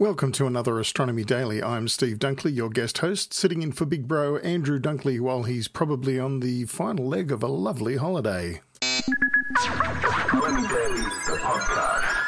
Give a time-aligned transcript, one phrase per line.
[0.00, 1.62] Welcome to another Astronomy Daily.
[1.62, 5.68] I'm Steve Dunkley, your guest host, sitting in for Big Bro Andrew Dunkley while he's
[5.68, 8.62] probably on the final leg of a lovely holiday.
[8.80, 12.24] Astronomy Daily, the podcast,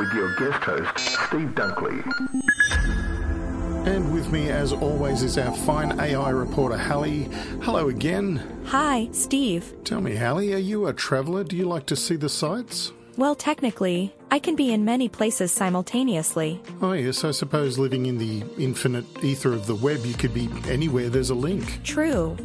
[0.00, 0.98] with your guest host,
[1.28, 2.02] Steve Dunkley.
[3.86, 7.28] And with me, as always, is our fine AI reporter, Halley.
[7.62, 8.64] Hello again.
[8.66, 9.72] Hi, Steve.
[9.84, 11.44] Tell me, Halley, are you a traveller?
[11.44, 12.90] Do you like to see the sights?
[13.16, 16.62] Well, technically, I can be in many places simultaneously.
[16.80, 20.48] Oh, yes, I suppose living in the infinite ether of the web, you could be
[20.66, 21.82] anywhere there's a link.
[21.84, 22.36] True.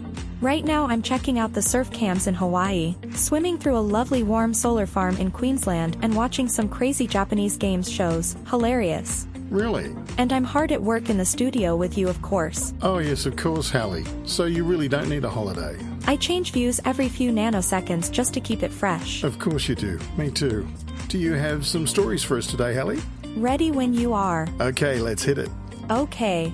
[0.42, 4.54] Right now, I'm checking out the surf cams in Hawaii, swimming through a lovely warm
[4.54, 8.36] solar farm in Queensland, and watching some crazy Japanese games shows.
[8.50, 9.26] Hilarious.
[9.50, 9.95] Really?
[10.18, 12.73] And I'm hard at work in the studio with you, of course.
[12.81, 14.04] Oh, yes, of course, Halley.
[14.26, 15.78] So you really don't need a holiday.
[16.08, 19.24] I change views every few nanoseconds just to keep it fresh.
[19.26, 20.00] Of course you do.
[20.18, 20.66] Me too.
[21.10, 23.00] Do you have some stories for us today, Halley?
[23.36, 24.48] Ready when you are.
[24.62, 25.50] Okay, let's hit it.
[25.92, 26.54] Okay.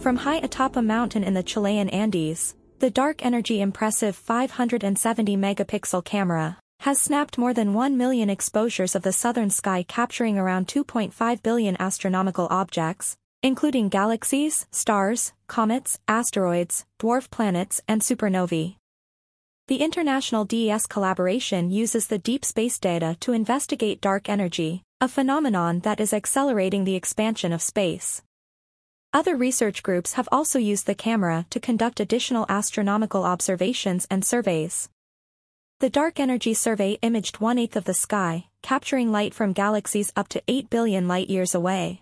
[0.00, 6.04] From high atop a mountain in the Chilean Andes, the dark energy impressive 570 megapixel
[6.04, 11.42] camera has snapped more than 1 million exposures of the southern sky capturing around 2.5
[11.42, 18.76] billion astronomical objects, including galaxies, stars, comets, asteroids, dwarf planets, and supernovae.
[19.66, 25.80] The international DES collaboration uses the deep space data to investigate dark energy, a phenomenon
[25.80, 28.22] that is accelerating the expansion of space.
[29.14, 34.88] Other research groups have also used the camera to conduct additional astronomical observations and surveys.
[35.80, 40.42] The Dark Energy Survey imaged one-eighth of the sky, capturing light from galaxies up to
[40.46, 42.00] 8 billion light-years away.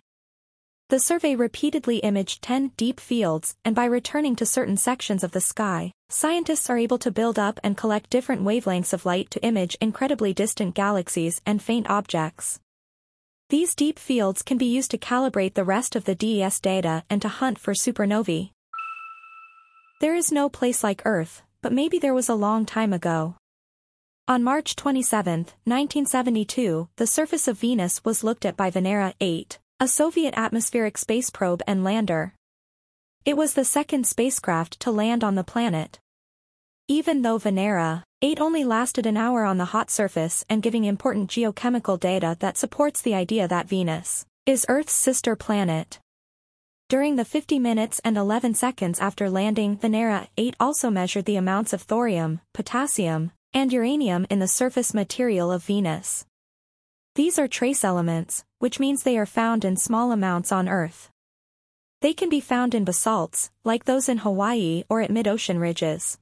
[0.91, 5.41] The survey repeatedly imaged 10 deep fields, and by returning to certain sections of the
[5.41, 9.75] sky, scientists are able to build up and collect different wavelengths of light to image
[9.81, 12.61] incredibly distant galaxies and faint objects.
[13.48, 17.23] These deep fields can be used to calibrate the rest of the DES data and
[17.23, 18.51] to hunt for supernovae.
[20.02, 23.36] There is no place like Earth, but maybe there was a long time ago.
[24.28, 29.88] On March 27, 1972, the surface of Venus was looked at by Venera 8, a
[29.88, 32.36] Soviet atmospheric space probe and lander.
[33.24, 35.98] It was the second spacecraft to land on the planet.
[36.86, 41.28] Even though Venera 8 only lasted an hour on the hot surface and giving important
[41.28, 45.98] geochemical data that supports the idea that Venus is Earth's sister planet.
[46.89, 51.72] During the 50 minutes and 11 seconds after landing, Venera 8 also measured the amounts
[51.72, 56.27] of thorium, potassium, and uranium in the surface material of Venus.
[57.14, 61.11] These are trace elements, which means they are found in small amounts on Earth.
[62.01, 66.18] They can be found in basalts, like those in Hawaii or at mid-ocean ridges.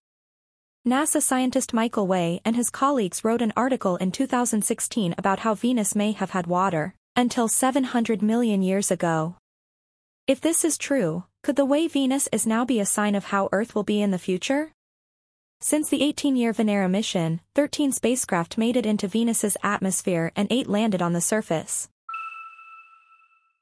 [0.86, 5.94] NASA scientist Michael Way and his colleagues wrote an article in 2016 about how Venus
[5.94, 9.36] may have had water, until 700 million years ago.
[10.26, 13.48] If this is true, could the way Venus is now be a sign of how
[13.52, 14.72] Earth will be in the future?
[15.62, 21.02] Since the 18-year Venera mission, 13 spacecraft made it into Venus's atmosphere and 8 landed
[21.02, 21.90] on the surface.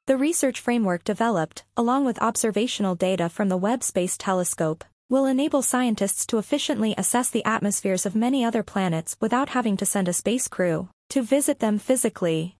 [0.06, 5.60] The research framework developed, along with observational data from the Webb Space Telescope, will enable
[5.60, 10.12] scientists to efficiently assess the atmospheres of many other planets without having to send a
[10.12, 12.56] space crew to visit them physically.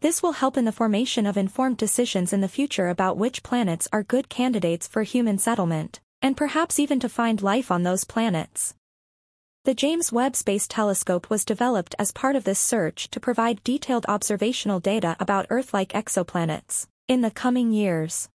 [0.00, 3.88] This will help in the formation of informed decisions in the future about which planets
[3.94, 8.74] are good candidates for human settlement, and perhaps even to find life on those planets.
[9.64, 14.06] The James Webb Space Telescope was developed as part of this search to provide detailed
[14.08, 18.28] observational data about Earth-like exoplanets in the coming years.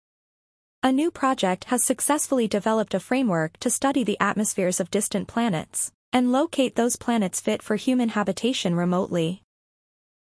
[0.83, 5.91] A new project has successfully developed a framework to study the atmospheres of distant planets
[6.13, 9.41] and locate those planets fit for human habitation remotely.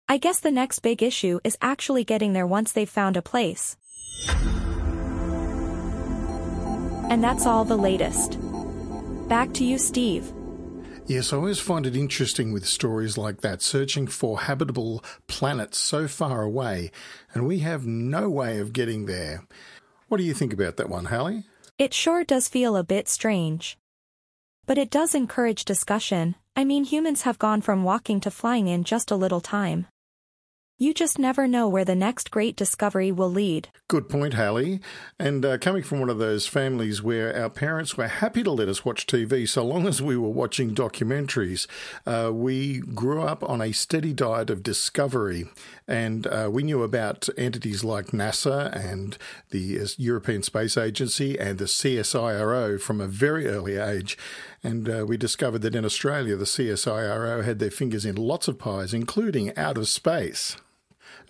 [0.10, 3.78] I guess the next big issue is actually getting there once they've found a place.
[7.10, 8.38] And that's all the latest.
[9.28, 10.32] Back to you, Steve.
[11.06, 16.08] Yes, I always find it interesting with stories like that, searching for habitable planets so
[16.08, 16.92] far away,
[17.34, 19.44] and we have no way of getting there.
[20.08, 21.46] What do you think about that one, Halley?
[21.80, 23.76] It sure does feel a bit strange.
[24.68, 28.84] But it does encourage discussion, I mean humans have gone from walking to flying in
[28.84, 29.88] just a little time.
[30.82, 33.68] You just never know where the next great discovery will lead.
[33.90, 34.80] Good point, Halley.
[35.20, 38.70] And uh, coming from one of those families where our parents were happy to let
[38.70, 41.68] us watch TV so long as we were watching documentaries,
[42.06, 45.50] uh, we grew up on a steady diet of discovery.
[45.86, 49.18] And uh, we knew about entities like NASA and
[49.50, 54.18] the European Space Agency and the CSIRO from a very early age.
[54.64, 58.58] And uh, we discovered that in Australia, the CSIRO had their fingers in lots of
[58.58, 60.56] pies, including out of space.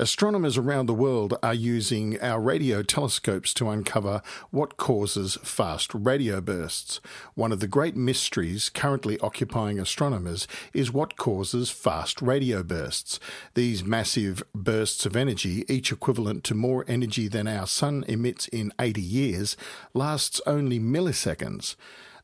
[0.02, 6.40] Astronomers around the world are using our radio telescopes to uncover what causes fast radio
[6.40, 7.02] bursts.
[7.36, 13.20] One of the great mysteries currently occupying astronomers is what causes fast radio bursts.
[13.56, 18.72] These massive bursts of energy, each equivalent to more energy than our sun emits in
[18.80, 19.58] 80 years,
[19.94, 21.76] lasts only milliseconds.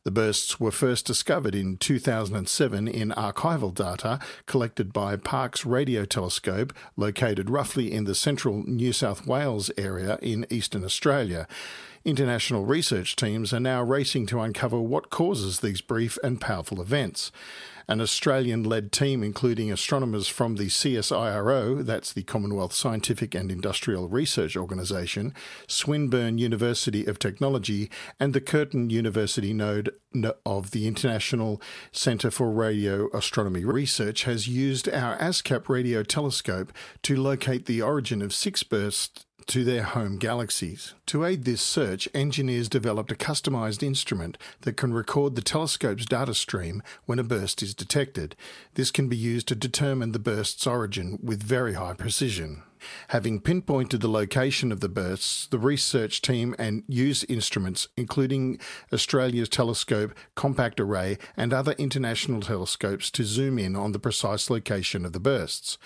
[0.06, 6.72] The bursts were first discovered in 2007 in archival data collected by Parkes Radio Telescope,
[6.96, 11.48] located roughly in the central New South Wales area in eastern Australia.
[12.04, 17.32] International research teams are now racing to uncover what causes these brief and powerful events.
[17.88, 24.08] An Australian led team, including astronomers from the CSIRO, that's the Commonwealth Scientific and Industrial
[24.08, 25.32] Research Organisation,
[25.68, 27.88] Swinburne University of Technology,
[28.18, 29.94] and the Curtin University node
[30.44, 31.62] of the International
[31.92, 36.72] Centre for Radio Astronomy Research, has used our ASKAP radio telescope
[37.02, 40.94] to locate the origin of six bursts to their home galaxies.
[41.06, 46.34] To aid this search, engineers developed a customized instrument that can record the telescope's data
[46.34, 48.36] stream when a burst is detected.
[48.74, 52.62] This can be used to determine the burst's origin with very high precision.
[53.08, 58.58] Having pinpointed the location of the bursts, the research team and used instruments, including
[58.92, 65.04] Australia's telescope, compact array, and other international telescopes, to zoom in on the precise location
[65.04, 65.78] of the bursts.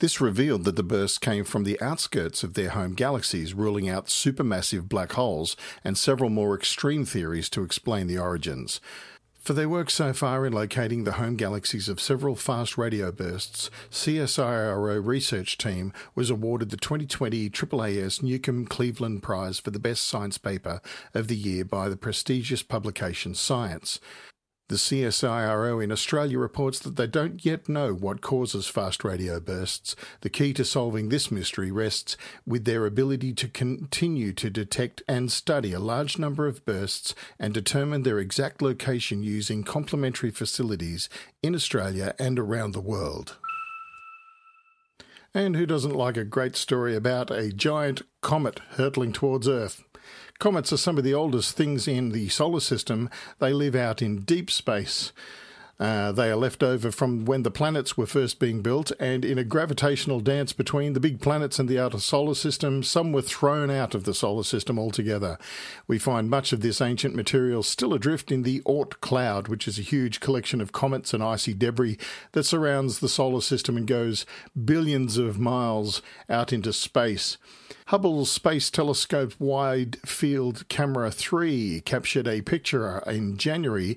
[0.00, 4.06] This revealed that the bursts came from the outskirts of their home galaxies, ruling out
[4.06, 8.80] supermassive black holes and several more extreme theories to explain the origins.
[9.40, 13.70] For their work so far in locating the home galaxies of several fast radio bursts,
[13.90, 20.36] CSIRO research team was awarded the 2020 AAAS Newcomb Cleveland Prize for the Best Science
[20.36, 20.82] Paper
[21.14, 23.98] of the Year by the prestigious publication Science.
[24.70, 29.96] The CSIRO in Australia reports that they don't yet know what causes fast radio bursts.
[30.20, 35.32] The key to solving this mystery rests with their ability to continue to detect and
[35.32, 41.08] study a large number of bursts and determine their exact location using complementary facilities
[41.42, 43.38] in Australia and around the world.
[45.34, 49.82] And who doesn't like a great story about a giant comet hurtling towards Earth?
[50.38, 53.10] Comets are some of the oldest things in the solar system.
[53.38, 55.12] They live out in deep space.
[55.80, 59.38] Uh, they are left over from when the planets were first being built, and in
[59.38, 63.70] a gravitational dance between the big planets and the outer solar system, some were thrown
[63.70, 65.38] out of the solar system altogether.
[65.86, 69.78] We find much of this ancient material still adrift in the Oort cloud, which is
[69.78, 71.96] a huge collection of comets and icy debris
[72.32, 74.26] that surrounds the solar system and goes
[74.62, 77.38] billions of miles out into space.
[77.86, 83.96] Hubble's Space Telescope Wide Field Camera 3 captured a picture in January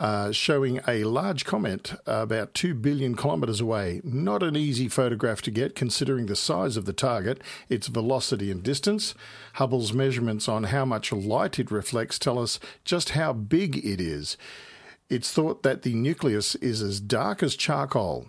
[0.00, 4.00] uh, showing a large comet about 2 billion kilometres away.
[4.02, 8.62] Not an easy photograph to get considering the size of the target, its velocity and
[8.62, 9.14] distance.
[9.54, 14.36] Hubble's measurements on how much light it reflects tell us just how big it is.
[15.08, 18.26] It's thought that the nucleus is as dark as charcoal.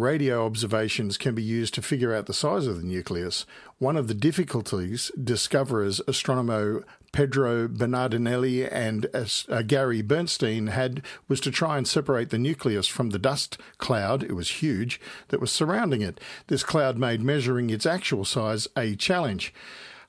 [0.00, 3.46] Radio observations can be used to figure out the size of the nucleus.
[3.78, 11.50] One of the difficulties discoverers astronomer Pedro Bernardinelli and uh, Gary Bernstein had was to
[11.50, 16.02] try and separate the nucleus from the dust cloud, it was huge, that was surrounding
[16.02, 16.20] it.
[16.46, 19.52] This cloud made measuring its actual size a challenge.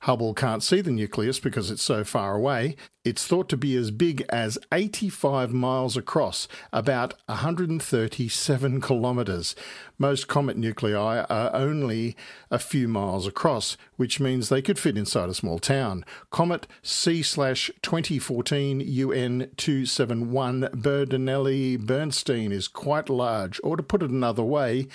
[0.02, 2.74] Hubble can't see the nucleus because it's so far away.
[3.04, 9.56] It's thought to be as big as 85 miles across, about 137 kilometres.
[9.98, 12.16] Most comet nuclei are only
[12.50, 16.04] a few miles across, which means they could fit inside a small town.
[16.30, 24.44] Comet C 2014 UN 271 Bernardinelli Bernstein is quite large, or to put it another
[24.44, 24.88] way,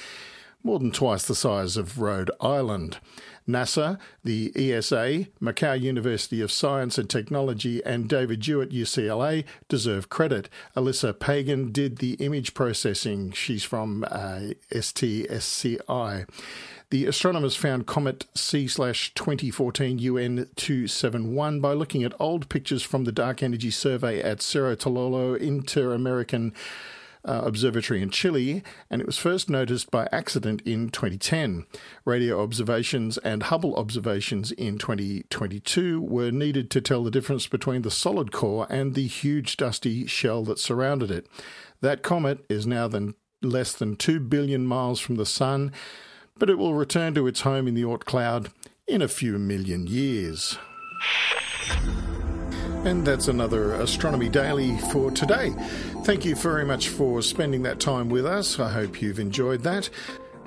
[0.68, 2.98] more than twice the size of Rhode Island.
[3.48, 10.50] NASA, the ESA, Macau University of Science and Technology, and David Jewitt UCLA deserve credit.
[10.76, 13.32] Alyssa Pagan did the image processing.
[13.32, 16.28] She's from uh, STSCI.
[16.90, 23.14] The astronomers found Comet C 2014 UN 271 by looking at old pictures from the
[23.14, 26.54] Dark Energy Survey at Cerro Tololo Inter American
[27.26, 31.66] uh, Observatory in Chile, and it was first noticed by accident in 2010.
[32.06, 37.92] Radio observations and Hubble observations in 2022 were needed to tell the difference between the
[37.92, 41.28] solid core and the huge dusty shell that surrounded it.
[41.82, 45.72] That comet is now than less than 2 billion miles from the Sun,
[46.38, 48.50] but it will return to its home in the Oort cloud
[48.88, 50.58] in a few million years.
[52.86, 55.54] And that's another Astronomy Daily for today.
[56.04, 58.60] Thank you very much for spending that time with us.
[58.60, 59.90] I hope you've enjoyed that.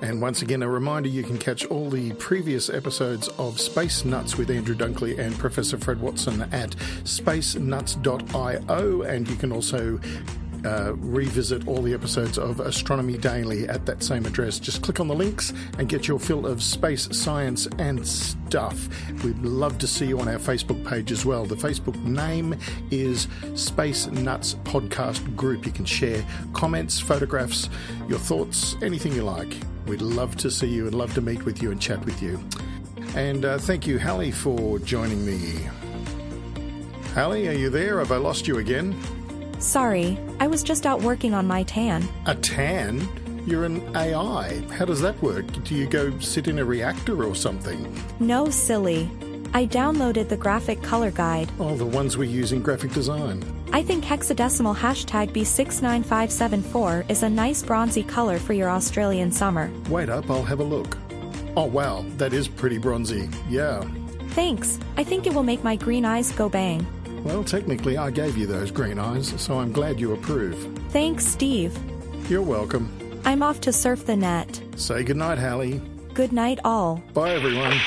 [0.01, 4.35] And once again, a reminder you can catch all the previous episodes of Space Nuts
[4.35, 6.71] with Andrew Dunkley and Professor Fred Watson at
[7.03, 9.01] spacenuts.io.
[9.03, 9.99] And you can also
[10.65, 14.59] uh, revisit all the episodes of Astronomy Daily at that same address.
[14.59, 18.87] Just click on the links and get your fill of space, science, and stuff.
[19.23, 21.45] We'd love to see you on our Facebook page as well.
[21.45, 22.57] The Facebook name
[22.91, 25.65] is Space Nuts Podcast Group.
[25.65, 27.69] You can share comments, photographs,
[28.07, 29.55] your thoughts, anything you like.
[29.87, 32.39] We'd love to see you and love to meet with you and chat with you.
[33.15, 35.67] And uh, thank you, Halley, for joining me.
[37.13, 37.99] Halley, are you there?
[37.99, 38.95] Have I lost you again?
[39.61, 42.07] Sorry, I was just out working on my tan.
[42.25, 43.07] A tan?
[43.45, 44.59] You're an AI.
[44.71, 45.45] How does that work?
[45.63, 47.95] Do you go sit in a reactor or something?
[48.19, 49.07] No, silly.
[49.53, 51.51] I downloaded the graphic color guide.
[51.59, 53.43] Oh, the ones we use in graphic design.
[53.71, 59.71] I think hexadecimal hashtag B69574 is a nice bronzy color for your Australian summer.
[59.89, 60.97] Wait up, I'll have a look.
[61.55, 63.29] Oh, wow, that is pretty bronzy.
[63.47, 63.83] Yeah.
[64.29, 64.79] Thanks.
[64.97, 66.87] I think it will make my green eyes go bang.
[67.23, 70.55] Well, technically, I gave you those green eyes, so I'm glad you approve.
[70.89, 71.77] Thanks, Steve.
[72.29, 72.91] You're welcome.
[73.25, 74.59] I'm off to surf the net.
[74.75, 75.81] Say goodnight, Halley.
[76.13, 77.01] Good night, all.
[77.13, 77.77] Bye, everyone.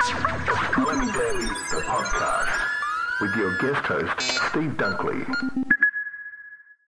[0.00, 4.20] Astronomy Daily, the podcast, with your guest host,
[4.50, 5.24] Steve Dunkley.